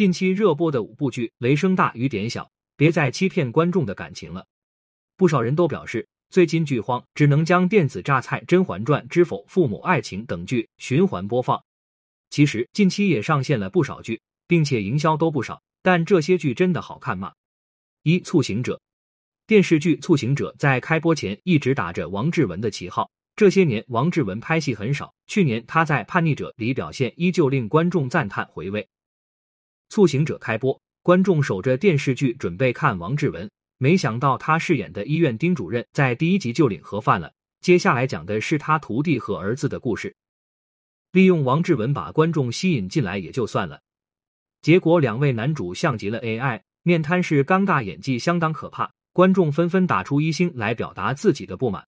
[0.00, 4.46] 近期热播的五部剧，雷声大雨点小，别再欺骗观众的感情了。
[5.14, 11.62] 不少人都表示，最近剧荒，只能将电子榨菜《甄嬛传》《知否》《父母爱情》等剧循环播放。
[12.30, 14.18] 其实近期也上线了不少剧，
[14.48, 17.34] 并且营销都不少，但这些剧真的好看吗？
[18.02, 18.76] 一《促行者》
[19.46, 23.10] 电视剧《促行者》在开播前一直打着王志文的旗号。
[23.36, 25.12] 这些年，王志文拍戏很少。
[25.26, 28.82] 去年他在《叛逆者》里表现依旧令观众赞叹回味。
[29.90, 37.32] 《促行者》开播，观众守着电视剧准备看王志文，没想到他饰演的医院丁主任在第一集就领盒饭了。
[37.60, 40.14] 接下来讲的是他徒弟和儿子的故事。
[41.10, 43.82] 利用王志文把观众吸引进来也就算了，
[44.62, 51.84] 结果两位男主像极了 AI，面瘫式尴尬演技相当可怕，观众纷纷打出一星来表达自己的不满。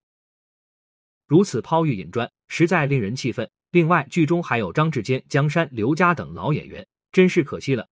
[1.29, 3.49] 如此抛玉引砖，实在令人气愤。
[3.71, 7.89] 另外，剧中还有张志坚、江山、刘佳等老演员，真是可惜了。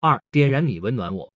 [0.00, 1.32] 二点燃你，温暖我。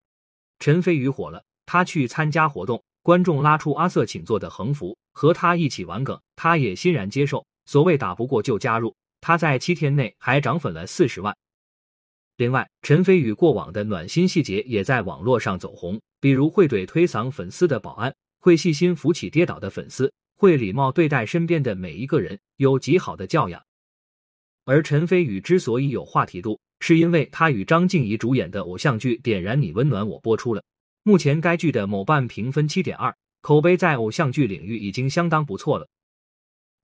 [0.59, 7.47] 陈飞宇火了，他去参加活动，观众拉出阿瑟请坐的横幅，和他一起玩梗，他也欣然接受。
[7.67, 11.37] 所谓打不过就加入，他在七天内还涨粉了四十万。
[12.37, 20.13] 另外，陈飞宇过往的暖心细节也在网络上走红，比如会怼推搡粉丝的保安，会细心扶起跌倒的粉丝。
[20.37, 23.61] 会礼貌对待身边的每一个人，有极好的教养。
[24.65, 30.63] 而陈飞宇之所以有话题度，是因为他与张静怡主演的偶像剧《点燃你温暖我》播出了。
[31.03, 35.89] 目前该剧的某瓣评分七点二，口碑在偶像剧领域已经相当不错了。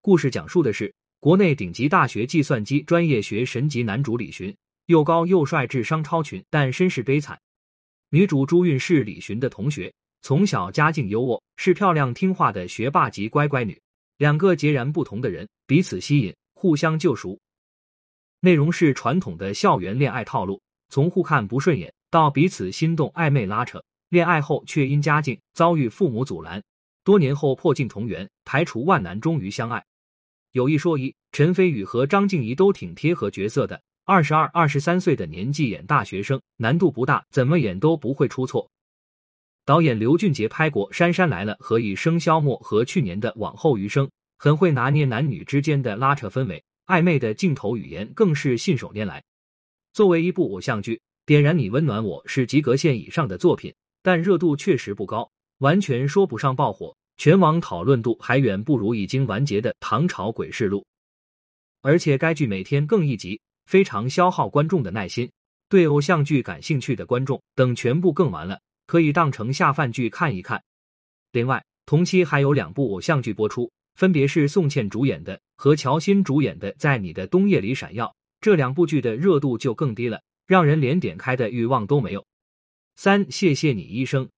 [0.00, 4.54] 故事讲述的是国内顶级大学计算机专业学神级男主李寻，
[4.86, 7.38] 又高又帅，智商超群，但身世悲惨。
[8.10, 9.92] 女主朱韵是李寻的同学。
[10.22, 13.78] 从小家境优渥，是漂亮听话的学霸级乖乖女。
[14.16, 17.38] 两个截然不同的人彼此吸引，互相救赎。
[18.44, 26.62] 内容是传统的校园恋爱套路，从互看不顺眼到彼此心动暧昧拉扯，恋爱后却因家境遭遇父母阻拦，
[27.04, 29.83] 多年后破镜重圆，排除万难终于相爱。
[30.52, 38.68] 有一说一，陈飞宇和张静怡都挺贴合角色的，二十二、二十三岁的年纪演大学生，难度不大，怎么演都不会出错。
[39.64, 44.06] 导演刘俊杰拍过《杉杉来了》和《以笙箫默》，和去年的《往后余生》，
[44.36, 49.22] 很会拿捏男女之间的拉扯氛围，暧昧的镜头语言更是信手拈来。
[49.92, 50.96] 作为一部偶像剧，
[51.27, 56.95] 《点燃你温暖我》是及格线以上的作品，但热度确实不高，完全说不上爆火。
[57.17, 60.80] 全网讨论度还远不如已经完结的《唐朝诡事录》，
[61.80, 65.30] 而且该剧每天更一集，非常消耗观众的耐心。
[65.68, 68.61] 对偶像剧感兴趣的观众，等全部更完了。
[68.86, 70.62] 可以当成下饭剧看一看。
[71.33, 78.06] 另外，同期还有两部偶像剧播出，分别是宋茜主演的和乔欣主演的《在你的冬夜里闪耀》。
[78.40, 82.24] 这两部剧的热度就更低了，让人连点开的欲望都没有。
[82.96, 84.28] 三，谢谢你医生。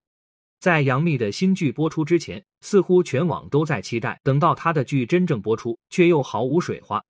[0.60, 7.02] 在杨幂的新剧播出之前，似乎全网都在期待，等到她的剧真正播出，却又毫无水花。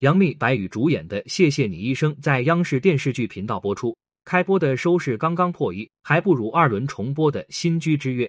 [0.00, 3.96] 杨幂、白宇主演的《谢谢你医生》在央视电视剧频道播出。
[4.24, 8.26] 开播的收视刚刚破亿，还不如二轮重播的《新居之约》。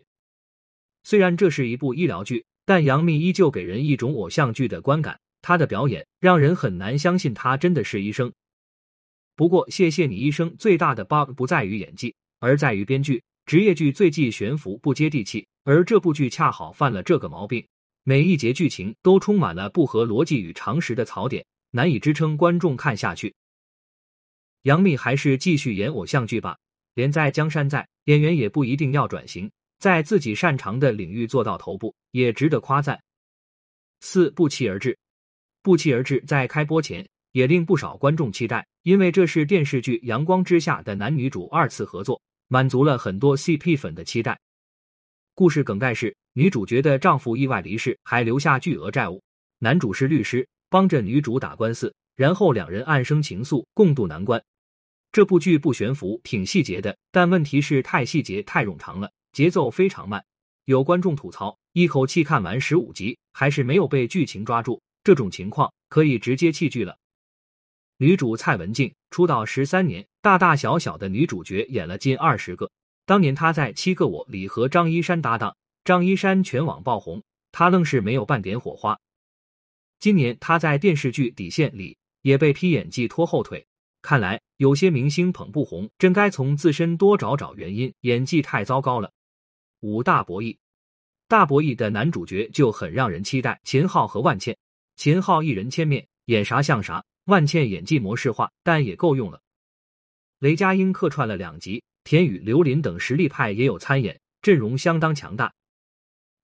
[1.03, 5.19] 虽然这是一部医疗剧，但杨幂依旧给人一种偶像剧的观感。
[5.41, 8.31] 她的表演让人很难相信她真的是医生。
[9.35, 13.21] 不过，谢谢你医生最大的 bug 不在于演技，而在于编剧。
[13.45, 17.65] 职业剧最忌悬浮不接地气，而这部剧恰好犯了这个毛病。
[18.03, 23.33] 每一节剧情都充满了不合逻辑与常识的槽点，难以支撑观众看下去。
[24.61, 26.57] 杨幂还是继续演偶像剧吧，
[26.93, 29.51] 连在江山在，演员也不一定要转型，
[29.83, 32.97] 在自己擅长的领域做到头部，也值得夸赞。
[33.99, 34.97] 四不期而至，
[35.61, 44.39] 不期而至在开播前也令不少观众期待，因为这是电视剧《阳光之下》的男女主二次合作，满足了很多 CP 粉的期待。
[45.35, 49.21] 故事梗概是女主角的丈夫意外离世，还留下巨额债务，
[49.59, 54.41] 男主是律师，帮着女主打官司，然后两人暗生情愫，共度难关。
[55.11, 60.23] 这部剧不悬浮，挺细节的，但问题是太细节太冗长了，节奏非常慢。
[60.65, 64.81] 有观众吐槽，一口气看完十五集，还是没有被剧情抓住。
[65.03, 66.97] 这种情况可以直接弃剧了。
[67.97, 72.69] 女主蔡文静出道十三年，大大小小的女主角演了近二十个。
[73.05, 77.21] 当年她在《七个我》里和张一山搭档，张一山全网爆红，
[77.51, 78.97] 她愣是没有半点火花。
[79.99, 83.65] 今年她在电视剧《底线》里也被批演技拖后腿。
[84.01, 87.93] 看来有些明星捧不红，真该从自身多找找原因。
[88.01, 89.11] 演技太糟糕了。
[89.83, 90.55] 五大博弈，
[91.27, 94.57] 大博弈的男主角就很让人期待，秦昊和万茜。
[94.95, 99.41] 秦昊一人千面，演啥像啥；万茜演技模式化，但也够用了。
[100.39, 105.53] 雷佳音客串了两集，田雨、刘琳等实力派也有参演，阵容相当强大。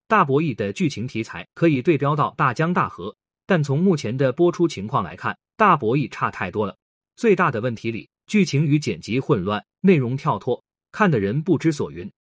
[0.10, 3.16] 大博弈的剧情题材可以对标到大江大河，
[3.46, 6.76] 但从目前的播出情况来看，大博弈差太多了。
[7.16, 10.62] 最大的问题里，剧情与剪辑混乱，内容跳脱，
[10.92, 12.12] 看的人不知所云。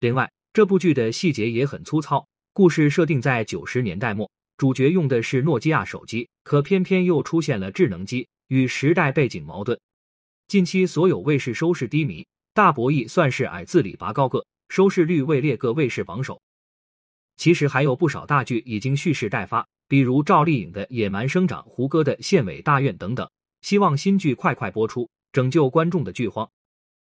[0.00, 9.78] 另外，这部剧的细节也很粗糙，故事设定在九十年代末，主角用的是诺基亚手机，可偏偏又出现了智能机，与时代背景矛盾。
[10.48, 16.40] 近期所有卫视收视低迷，大博弈算是矮自里拔高个，收视率位列各卫视榜首。
[17.36, 23.28] 其实还有不少大剧已经蓄势待发，比如赵丽颖的《野蛮生长》、胡歌的《县委大院》等等。
[23.60, 26.50] 希望新剧快快播出，拯救观众的剧荒。